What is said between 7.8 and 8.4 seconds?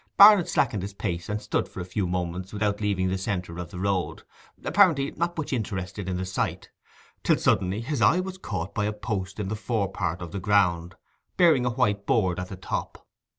his eye was